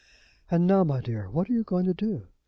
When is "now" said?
0.65-0.83